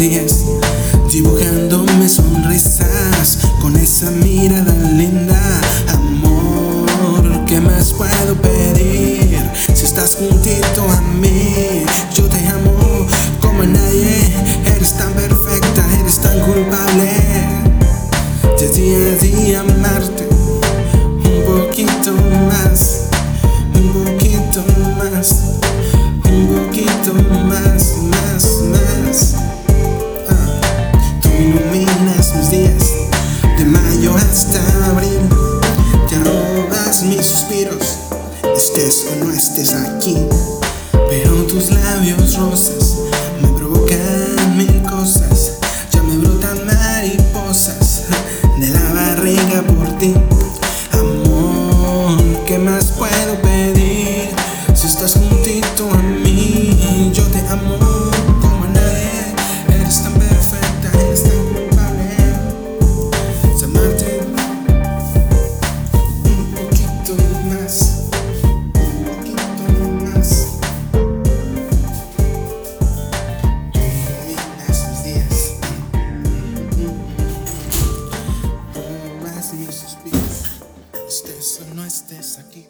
[0.00, 0.44] días,
[1.12, 5.60] dibujándome sonrisas con esa mirada linda.
[5.88, 9.38] Amor, ¿qué más puedo pedir?
[9.74, 13.06] Si estás juntito a mí, yo te amo
[13.40, 14.34] como nadie.
[14.74, 17.12] Eres tan perfecta, eres tan culpable.
[18.58, 20.29] De día a día amarte
[34.30, 35.28] hasta abril,
[36.08, 37.96] te robas mis suspiros,
[38.56, 40.16] estés o no estés aquí.
[41.08, 42.96] Pero tus labios rosas
[43.42, 45.54] me provocan mil cosas,
[45.92, 48.04] ya me brotan mariposas
[48.60, 50.14] de la barriga por ti.
[50.92, 54.30] Amor, ¿qué más puedo pedir?
[54.74, 55.59] Si estás juntito
[82.38, 82.66] aquí.